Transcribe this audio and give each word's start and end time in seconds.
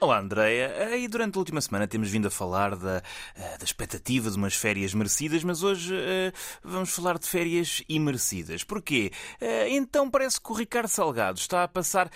Olá, 0.00 0.20
Andreia. 0.20 0.96
E 0.96 1.08
durante 1.08 1.34
a 1.34 1.38
última 1.40 1.60
semana 1.60 1.88
temos 1.88 2.08
vindo 2.08 2.28
a 2.28 2.30
falar 2.30 2.76
da, 2.76 3.02
eh, 3.34 3.58
da 3.58 3.64
expectativa 3.64 4.30
de 4.30 4.36
umas 4.36 4.54
férias 4.54 4.94
merecidas, 4.94 5.42
mas 5.42 5.64
hoje 5.64 5.92
uh, 5.92 6.32
vamos 6.62 6.90
falar 6.90 7.18
de 7.18 7.26
férias 7.26 7.82
imerecidas. 7.88 8.62
Porquê? 8.62 9.10
Uh, 9.42 9.66
então 9.70 10.08
parece 10.08 10.40
que 10.40 10.52
o 10.52 10.54
Ricardo 10.54 10.86
Salgado 10.86 11.40
está 11.40 11.64
a 11.64 11.68
passar 11.68 12.08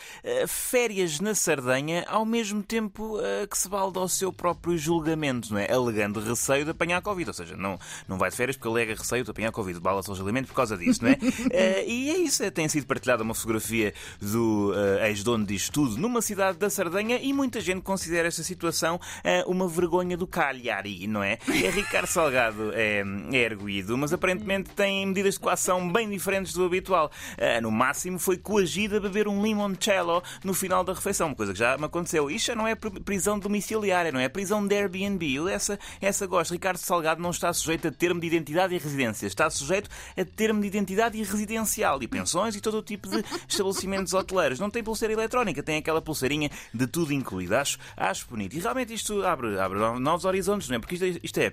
férias 0.47 1.19
na 1.19 1.35
Sardenha 1.35 2.05
ao 2.07 2.25
mesmo 2.25 2.63
tempo 2.63 3.19
que 3.51 3.59
se 3.59 3.69
balda 3.69 3.99
ao 3.99 4.09
seu 4.09 4.33
próprio 4.33 4.79
julgamento, 4.79 5.53
não 5.53 5.59
é? 5.59 5.71
Alegando 5.71 6.21
receio 6.21 6.65
de 6.65 6.71
apanhar 6.71 7.03
Covid. 7.03 7.31
Ou 7.31 7.35
seja, 7.35 7.57
não, 7.57 7.79
não 8.07 8.17
vai 8.17 8.31
de 8.31 8.37
férias 8.37 8.57
porque 8.57 8.69
alega 8.69 8.95
receio 8.95 9.25
de 9.25 9.31
apanhar 9.31 9.51
Covid. 9.51 9.81
Bala-se 9.81 10.09
ao 10.09 10.17
julgamento 10.17 10.49
por 10.49 10.55
causa 10.55 10.77
disso, 10.77 11.03
não 11.03 11.11
é? 11.11 11.19
e 11.87 12.11
é 12.11 12.17
isso. 12.19 12.49
Tem 12.53 12.69
sido 12.69 12.87
partilhada 12.87 13.23
uma 13.23 13.35
fotografia 13.35 13.93
do 14.21 14.73
ex-dono 15.05 15.45
disto 15.45 15.73
tudo 15.73 15.97
numa 15.97 16.23
cidade 16.23 16.59
da 16.59 16.71
Sardenha 16.71 17.19
e 17.21 17.33
muita 17.33 17.61
gente 17.61 17.72
considera 17.81 18.29
esta 18.29 18.43
situação 18.43 18.97
uh, 18.97 19.51
uma 19.51 19.69
vergonha 19.69 20.17
do 20.17 20.27
Cagliari, 20.27 21.07
não 21.07 21.23
é? 21.23 21.39
É 21.49 21.71
Ricardo 21.71 22.07
Salgado 22.07 22.73
é, 22.75 23.03
é 23.33 23.37
erguido, 23.37 23.97
mas 23.97 24.13
aparentemente 24.13 24.71
tem 24.71 25.07
medidas 25.07 25.35
de 25.35 25.41
coação 25.41 25.91
bem 25.91 26.09
diferentes 26.11 26.53
do 26.53 26.65
habitual. 26.65 27.11
Uh, 27.39 27.63
no 27.63 27.71
máximo 27.71 28.19
foi 28.19 28.37
coagido 28.37 28.97
a 28.97 29.01
beber 29.01 29.29
um 29.29 29.43
limoncello 29.43 30.23
no 30.45 30.53
final 30.53 30.85
da 30.85 30.93
refeição, 30.93 31.35
coisa 31.35 31.53
que 31.53 31.59
já 31.59 31.79
me 31.79 31.85
aconteceu. 31.85 32.31
Isto 32.31 32.49
já 32.49 32.55
não 32.55 32.67
é 32.67 32.75
prisão 32.75 33.39
domiciliária, 33.39 34.13
não 34.13 34.21
é? 34.21 34.29
Prisão 34.29 34.67
de 34.67 34.75
Airbnb. 34.75 35.51
Essa, 35.51 35.79
essa 36.01 36.27
gosto. 36.27 36.53
Ricardo 36.53 36.79
Salgado 36.79 37.23
não 37.23 37.31
está 37.31 37.53
sujeito 37.53 37.89
a 37.89 37.93
termo 37.93 38.21
de 38.21 38.27
identidade 38.27 38.75
e 38.75 38.79
residência. 38.79 39.27
Está 39.27 39.49
sujeito 39.49 39.89
a 40.17 40.25
termo 40.25 40.61
de 40.61 40.67
identidade 40.67 41.19
e 41.19 41.23
residencial 41.23 42.03
e 42.03 42.09
pensões 42.09 42.57
e 42.57 42.61
todo 42.61 42.79
o 42.79 42.83
tipo 42.83 43.09
de 43.09 43.25
estabelecimentos 43.49 44.15
hoteleiros. 44.15 44.59
Não 44.59 44.71
tem 44.71 44.83
pulseira 44.83 45.15
eletrónica, 45.15 45.63
tem 45.63 45.79
aquela 45.79 46.01
pulseirinha 46.01 46.51
de 46.73 46.87
tudo 46.87 47.13
incluído 47.13 47.55
acho, 47.63 47.79
acho 47.97 48.27
bonito. 48.29 48.55
E 48.55 48.61
realmente 48.61 48.93
isto 48.93 49.25
abre, 49.25 49.59
abre 49.59 49.79
novos 49.99 50.25
horizontes, 50.25 50.69
não 50.69 50.77
é? 50.77 50.79
Porque 50.79 50.95
isto, 50.95 51.05
é, 51.05 51.21
isto 51.23 51.39
é 51.39 51.53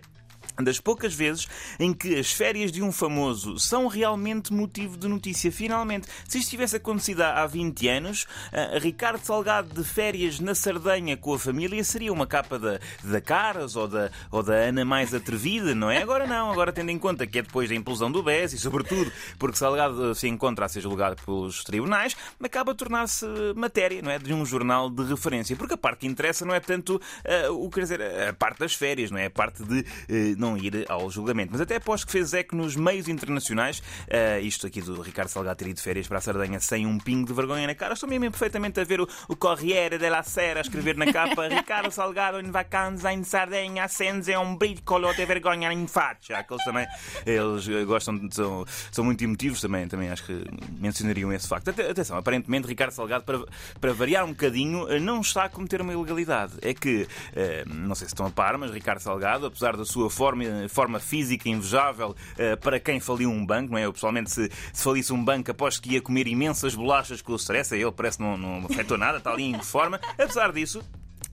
das 0.64 0.80
poucas 0.80 1.14
vezes 1.14 1.48
em 1.80 1.94
que 1.94 2.16
as 2.18 2.32
férias 2.32 2.72
de 2.72 2.82
um 2.82 2.92
famoso 2.92 3.58
são 3.60 3.88
realmente 3.88 4.54
motivo 4.54 4.98
de 4.98 5.08
notícia. 5.08 5.52
Finalmente, 5.52 6.08
se 6.28 6.40
isto 6.40 6.50
tivesse 6.50 6.76
acontecido 6.76 7.22
há 7.22 7.46
20 7.46 7.88
anos, 7.88 8.24
uh, 8.24 8.80
Ricardo 8.80 9.24
Salgado 9.24 9.74
de 9.74 9.84
férias 9.84 10.40
na 10.40 10.56
Sardenha 10.56 11.18
com 11.18 11.34
a 11.34 11.40
família 11.40 11.84
seria 11.84 12.12
uma 12.12 12.28
capa 12.28 12.60
da, 12.60 12.80
da 13.04 13.22
Caras 13.22 13.76
ou 13.76 13.88
da, 13.88 14.10
ou 14.32 14.44
da 14.44 14.54
Ana 14.54 14.86
mais 14.86 15.14
atrevida, 15.14 15.74
não 15.74 15.90
é? 15.90 16.02
Agora 16.02 16.28
não, 16.28 16.52
agora 16.52 16.72
tendo 16.72 16.90
em 16.90 17.00
conta 17.00 17.26
que 17.26 17.40
é 17.40 17.42
depois 17.42 17.70
da 17.70 17.76
implosão 17.76 18.12
do 18.12 18.24
BES 18.24 18.54
e, 18.54 18.58
sobretudo, 18.58 19.12
porque 19.38 19.58
Salgado 19.58 20.14
se 20.16 20.28
encontra 20.28 20.66
a 20.66 20.70
ser 20.70 20.82
julgado 20.82 21.16
pelos 21.24 21.64
tribunais, 21.64 22.16
acaba 22.42 22.72
a 22.72 22.76
tornar-se 22.76 23.26
matéria, 23.56 24.02
não 24.02 24.12
é? 24.12 24.20
De 24.20 24.34
um 24.34 24.46
jornal 24.46 24.90
de 24.90 25.04
referência. 25.04 25.56
Porque 25.56 25.74
a 25.74 25.78
parte 25.78 26.00
que 26.00 26.08
interessa 26.08 26.46
não 26.46 26.54
é 26.54 26.60
tanto 26.60 26.96
uh, 26.96 27.54
o 27.54 27.70
quer 27.70 27.82
dizer, 27.82 28.02
a 28.02 28.34
parte 28.34 28.60
das 28.60 28.74
férias, 28.74 29.12
não 29.12 29.18
é? 29.18 29.26
A 29.26 29.30
parte 29.30 29.64
de 29.64 29.80
uh, 29.80 30.36
não 30.50 30.58
ir 30.58 30.86
ao 30.90 31.10
julgamento. 31.10 31.52
Mas 31.52 31.62
até 31.62 31.76
aposto 31.76 32.08
que 32.08 32.12
fez 32.12 32.34
eco 32.34 32.56
nos 32.56 32.76
meios 32.76 33.08
internacionais. 33.08 33.80
Uh, 33.80 34.40
isto 34.42 34.66
aqui 34.66 34.82
do 34.82 35.02
Ricardo 35.02 35.30
Salgado 35.30 35.58
ter 35.58 35.68
ido 35.68 35.76
de 35.76 35.82
férias 35.82 36.08
para 36.08 36.18
a 36.18 36.22
Sardenha 36.22 36.60
sem 36.60 36.86
um 36.86 36.98
pingo 36.98 37.28
de 37.28 37.34
vergonha 37.34 37.68
na 37.68 37.76
cara. 37.76 37.94
Estou 37.94 38.10
mesmo 38.10 38.30
perfeitamente 38.32 38.80
a 38.80 38.84
ver 38.84 39.02
o, 39.02 39.08
o 39.28 39.36
Corriere 39.36 39.98
della 39.98 40.24
Sera 40.24 40.62
escrever 40.62 40.98
na 40.98 41.12
capa 41.12 41.48
Ricardo 41.50 41.92
Salgado 41.92 42.40
em 42.40 42.50
vacanza 42.50 43.12
em 43.14 43.24
Sardenha 43.24 43.88
senza 43.88 44.40
um 44.40 44.56
bricolo 44.56 45.14
de 45.14 45.26
vergonha 45.26 45.72
em 45.72 45.88
faccia. 45.88 46.38
Aqueles 46.38 46.64
também, 46.64 46.88
eles 47.26 47.68
gostam, 47.86 48.18
de, 48.18 48.34
são, 48.34 48.66
são 48.92 49.04
muito 49.04 49.24
emotivos 49.24 49.62
também, 49.62 49.88
também 49.88 50.10
acho 50.10 50.24
que 50.26 50.44
mencionariam 50.80 51.32
esse 51.34 51.48
facto. 51.48 51.70
Atenção, 51.70 52.18
aparentemente 52.18 52.68
Ricardo 52.68 52.92
Salgado, 52.92 53.24
para, 53.24 53.40
para 53.80 53.94
variar 53.94 54.26
um 54.26 54.30
bocadinho, 54.30 54.88
não 55.00 55.22
está 55.22 55.46
a 55.46 55.50
cometer 55.50 55.82
uma 55.82 55.94
ilegalidade. 55.94 56.54
É 56.62 56.74
que, 56.74 57.04
uh, 57.04 57.74
não 57.74 57.96
sei 57.96 58.08
se 58.08 58.14
estão 58.14 58.26
a 58.26 58.30
par, 58.30 58.58
mas 58.58 58.72
Ricardo 58.72 59.00
Salgado, 59.00 59.46
apesar 59.46 59.76
da 59.76 59.86
sua 59.86 60.10
forma 60.10 60.39
forma, 60.40 60.70
forma 60.70 61.00
física 61.00 61.50
invejável 61.50 62.10
uh, 62.10 62.58
para 62.58 62.80
quem 62.80 63.00
faliu 63.00 63.30
um 63.30 63.46
banco, 63.46 63.72
não 63.72 63.78
é? 63.78 63.86
Eu 63.86 63.94
pessoalmente, 63.94 64.32
se, 64.32 64.50
se 64.74 64.84
falisse 64.84 65.14
um 65.14 65.24
banco, 65.24 65.52
aposto 65.52 65.82
que 65.82 65.94
ia 65.94 66.02
comer 66.02 66.28
imensas 66.28 66.76
bolachas 66.76 67.22
com 67.22 67.34
o 67.34 67.36
stress. 67.36 67.74
Ele 67.76 67.92
parece 67.92 68.18
que 68.18 68.24
não, 68.24 68.38
não 68.38 68.66
afetou 68.66 68.98
nada, 68.98 69.18
está 69.18 69.32
ali 69.32 69.44
em 69.44 69.62
forma. 69.62 70.00
Apesar 70.18 70.52
disso, 70.52 70.84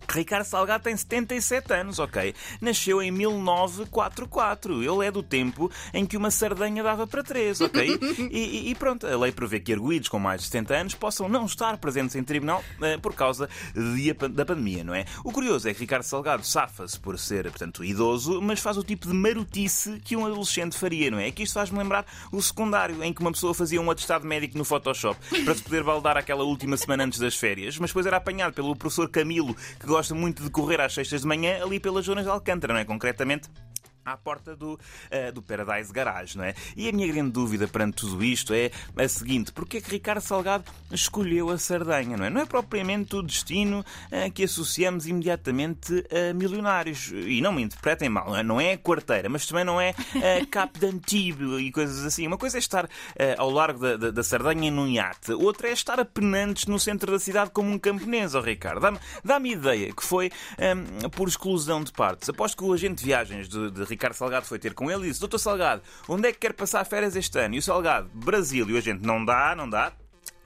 Ricardo 0.09 0.45
Salgado 0.45 0.85
tem 0.85 0.97
77 0.97 1.73
anos, 1.73 1.99
ok? 1.99 2.35
Nasceu 2.61 3.03
em 3.03 3.11
1944. 3.11 4.83
Ele 4.83 5.07
é 5.07 5.11
do 5.11 5.23
tempo 5.23 5.71
em 5.93 6.07
que 6.07 6.17
uma 6.17 6.31
sardanha 6.31 6.83
dava 6.83 7.07
para 7.07 7.23
três, 7.23 7.61
ok? 7.61 7.97
E, 8.31 8.71
e, 8.71 8.75
pronto, 8.75 9.07
a 9.07 9.17
lei 9.17 9.31
prevê 9.31 9.61
que 9.61 9.73
arguídos 9.73 10.09
com 10.09 10.19
mais 10.19 10.41
de 10.41 10.47
70 10.49 10.75
anos 10.75 10.95
possam 10.95 11.29
não 11.29 11.47
estar 11.47 11.77
presentes 11.79 12.17
em 12.17 12.23
tribunal 12.23 12.63
eh, 12.83 12.99
por 12.99 13.15
causa 13.15 13.49
de, 13.75 14.13
da 14.13 14.45
pandemia, 14.45 14.83
não 14.83 14.95
é? 14.95 15.05
O 15.25 15.33
curioso 15.33 15.69
é 15.69 15.75
que 15.75 15.81
Ricardo 15.81 16.03
Salgado 16.03 16.45
safa-se 16.45 16.99
por 16.99 17.19
ser, 17.19 17.45
portanto, 17.45 17.85
idoso, 17.85 18.41
mas 18.41 18.61
faz 18.61 18.77
o 18.77 18.83
tipo 18.83 19.07
de 19.07 19.15
marotice 19.15 20.01
que 20.01 20.17
um 20.17 20.27
adolescente 20.27 20.77
faria, 20.77 21.11
não 21.11 21.19
é? 21.19 21.27
é 21.27 21.31
que 21.31 21.43
isto 21.43 21.55
faz-me 21.55 21.79
lembrar 21.79 22.07
o 22.31 22.41
secundário, 22.41 23.03
em 23.03 23.13
que 23.13 23.21
uma 23.21 23.33
pessoa 23.33 23.53
fazia 23.53 23.81
um 23.81 23.91
atestado 23.91 24.27
médico 24.27 24.57
no 24.57 24.65
Photoshop 24.65 25.19
para 25.45 25.55
se 25.55 25.63
poder 25.63 25.83
baldar 25.83 26.17
aquela 26.17 26.45
última 26.45 26.77
semana 26.77 27.05
antes 27.05 27.19
das 27.19 27.37
férias, 27.37 27.79
mas 27.79 27.91
depois 27.91 28.07
era 28.07 28.17
apanhado 28.17 28.53
pelo 28.53 28.75
professor 28.77 29.09
Camilo, 29.09 29.55
que 29.79 29.87
gosta 29.87 30.06
muito 30.15 30.43
de 30.43 30.51
correr 30.51 30.81
às 30.81 30.95
sextas 30.95 31.23
de 31.23 31.27
manhã 31.27 31.63
ali 31.63 31.81
pelas 31.81 32.05
zonas 32.05 32.25
de 32.25 32.31
Alcântara, 32.31 32.73
não 32.73 32.81
é? 32.81 32.85
Concretamente 32.85 33.49
à 34.07 34.17
porta 34.17 34.55
do, 34.55 34.75
uh, 34.75 35.33
do 35.35 35.43
Paradise 35.43 35.93
Garage, 35.93 36.39
não 36.39 36.45
é? 36.45 36.55
E 36.77 36.89
a 36.89 36.93
minha 36.93 37.13
grande 37.13 37.33
dúvida 37.33 37.67
perante 37.67 37.97
tudo 37.97 38.23
isto 38.23 38.55
é 38.55 38.71
a 38.97 39.09
seguinte: 39.09 39.53
porquê 39.53 39.79
é 39.79 39.81
que 39.81 39.91
Ricardo 39.91 40.21
Salgado 40.21 40.65
escolheu 40.93 41.51
a 41.51 41.59
Sardenha, 41.59 42.17
não 42.17 42.25
é? 42.25 42.31
Não 42.31 42.41
é 42.41 42.47
propriamente 42.47 43.17
o 43.17 43.23
destino 43.23 43.81
uh, 43.81 44.31
que 44.33 44.45
associamos 44.45 45.07
imediatamente 45.07 46.05
a 46.11 46.33
milionários. 46.33 47.13
E 47.13 47.41
não 47.41 47.53
me 47.53 47.63
interpretem 47.63 48.09
mal, 48.09 48.27
não 48.27 48.37
é, 48.37 48.43
não 48.43 48.61
é 48.61 48.73
a 48.75 48.79
quarteira, 48.79 49.29
mas 49.29 49.45
também 49.47 49.65
não 49.65 49.81
é 49.81 49.91
uh, 49.91 50.47
Cap 50.49 50.79
d'Antibes 50.79 51.61
e 51.61 51.73
coisas 51.73 52.05
assim. 52.05 52.27
Uma 52.27 52.39
coisa 52.39 52.59
é 52.59 52.61
estar 52.61 52.85
uh, 52.85 52.89
ao 53.39 53.51
largo 53.51 53.81
da, 53.81 53.97
da, 53.97 54.11
da 54.13 54.23
Sardenha 54.23 54.71
num 54.71 54.87
iate, 54.87 55.33
outra 55.33 55.69
é 55.69 55.73
estar 55.73 55.99
a 55.99 56.05
penantes 56.05 56.67
no 56.67 56.79
centro 56.79 57.11
da 57.11 57.19
cidade 57.19 57.51
como 57.51 57.71
um 57.71 57.79
camponês, 57.79 58.35
oh 58.35 58.41
Ricardo. 58.41 58.81
Dá-me 58.81 58.99
dá 59.25 59.41
ideia 59.57 59.93
que 59.93 60.05
foi 60.05 60.31
um, 61.03 61.09
por 61.11 61.27
exclusão 61.27 61.83
de 61.83 61.93
partes. 61.93 62.29
Aposto 62.29 62.57
que 62.57 62.65
o 62.65 62.73
agente 62.73 63.01
de 63.01 63.05
viagens 63.07 63.49
de, 63.49 63.71
de 63.71 63.85
Ricardo 63.85 63.96
Salgado 64.15 64.47
foi 64.47 64.59
ter 64.59 64.75
com 64.75 64.91
ele 64.91 65.05
e 65.05 65.09
disse: 65.09 65.21
Doutor 65.21 65.39
Salgado, 65.39 65.83
onde 66.09 66.29
é 66.29 66.33
que 66.33 66.39
quer 66.39 66.53
passar 66.53 66.85
férias 66.85 67.17
este 67.17 67.39
ano? 67.39 67.55
E 67.55 67.59
o 67.59 67.63
Salgado, 67.63 68.09
Brasil. 68.13 68.69
E 68.71 68.77
a 68.77 68.81
gente: 68.81 69.05
Não 69.05 69.25
dá, 69.25 69.55
não 69.57 69.69
dá. 69.69 69.93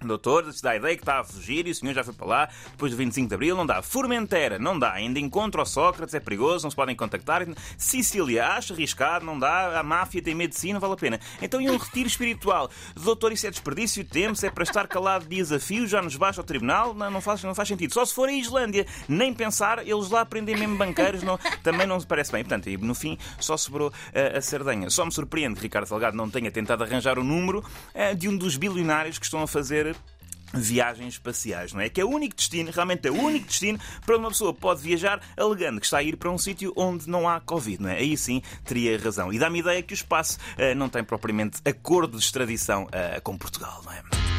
Doutor, 0.03 0.51
dá 0.63 0.75
ideia 0.77 0.97
que 0.97 1.03
está 1.03 1.21
a 1.21 1.25
fugir 1.25 1.67
e 1.67 1.73
o 1.73 1.75
senhor 1.75 1.93
já 1.93 2.03
foi 2.03 2.15
para 2.15 2.27
lá 2.27 2.49
depois 2.71 2.91
do 2.91 2.97
25 2.97 3.29
de 3.29 3.35
Abril, 3.35 3.55
não 3.55 3.67
dá. 3.67 3.83
Formentera, 3.83 4.59
não 4.59 4.79
dá. 4.79 4.95
Ainda 4.95 5.19
encontro 5.19 5.61
ao 5.61 5.67
Sócrates, 5.67 6.15
é 6.15 6.21
perigoso, 6.21 6.65
não 6.65 6.71
se 6.71 6.77
podem 6.77 6.97
contactar. 6.97 7.47
Sicília, 7.77 8.47
acha 8.47 8.73
arriscado, 8.73 9.27
não 9.27 9.39
dá. 9.39 9.79
A 9.79 9.83
máfia 9.83 10.23
tem 10.23 10.35
medicina, 10.35 10.81
vale 10.81 10.95
a 10.95 10.97
pena. 10.97 11.21
Então, 11.43 11.61
e 11.61 11.69
um 11.69 11.77
retiro 11.77 12.09
espiritual? 12.09 12.71
Doutor, 12.97 13.31
isso 13.33 13.47
é 13.47 13.51
desperdício 13.51 14.03
de 14.03 14.09
tempo, 14.09 14.37
se 14.37 14.47
é 14.47 14.51
para 14.51 14.63
estar 14.63 14.89
calado 14.89 15.27
de 15.27 15.37
desafio, 15.37 15.87
já 15.87 16.01
nos 16.01 16.17
baixa 16.17 16.41
ao 16.41 16.47
tribunal, 16.47 16.95
não, 16.95 17.11
não, 17.11 17.21
faz, 17.21 17.43
não 17.45 17.55
faz 17.55 17.69
sentido. 17.69 17.93
Só 17.93 18.03
se 18.05 18.15
for 18.15 18.29
a 18.29 18.33
Islândia, 18.33 18.87
nem 19.07 19.35
pensar, 19.35 19.87
eles 19.87 20.09
lá 20.09 20.23
aprendem 20.23 20.57
mesmo 20.57 20.79
banqueiros, 20.79 21.23
não, 21.23 21.39
também 21.63 21.87
não 21.87 22.01
se 22.01 22.07
parece 22.07 22.33
bem. 22.33 22.43
Portanto, 22.43 22.71
no 22.81 22.95
fim, 22.95 23.19
só 23.39 23.55
sobrou 23.55 23.89
uh, 23.89 24.39
a 24.39 24.41
Sardenha. 24.41 24.89
Só 24.89 25.05
me 25.05 25.13
surpreende 25.13 25.57
que 25.57 25.63
Ricardo 25.63 25.87
Salgado 25.87 26.17
não 26.17 26.31
tenha 26.31 26.51
tentado 26.51 26.85
arranjar 26.85 27.19
o 27.19 27.25
número 27.25 27.59
uh, 27.59 28.17
de 28.17 28.29
um 28.29 28.37
dos 28.37 28.57
bilionários 28.57 29.19
que 29.19 29.27
estão 29.27 29.43
a 29.43 29.47
fazer 29.47 29.90
viagens 30.53 31.15
espaciais, 31.15 31.73
não 31.73 31.81
é? 31.81 31.89
Que 31.89 32.01
é 32.01 32.05
o 32.05 32.09
único 32.09 32.37
destino, 32.37 32.71
realmente 32.71 33.07
é 33.07 33.11
o 33.11 33.15
único 33.15 33.47
destino 33.47 33.79
para 34.05 34.17
uma 34.17 34.29
pessoa 34.29 34.53
pode 34.53 34.83
viajar 34.83 35.21
alegando 35.37 35.81
que 35.81 35.87
está 35.87 35.99
a 35.99 36.03
ir 36.03 36.17
para 36.17 36.31
um 36.31 36.39
sítio 36.39 36.73
onde 36.77 37.09
não 37.09 37.29
há 37.29 37.41
Covid, 37.41 37.83
não 37.83 37.91
é? 37.91 37.99
Aí 37.99 38.17
sim 38.17 38.43
teria 38.65 38.99
razão. 38.99 39.33
E 39.33 39.39
dá-me 39.39 39.61
ideia 39.61 39.83
que 39.83 39.93
o 39.93 39.95
espaço 39.95 40.39
uh, 40.57 40.75
não 40.75 40.89
tem 40.89 41.05
propriamente 41.05 41.61
acordo 41.65 42.19
de 42.19 42.25
extradição 42.25 42.85
uh, 42.85 43.21
com 43.23 43.37
Portugal, 43.37 43.83
não 43.85 43.93
é? 43.93 44.30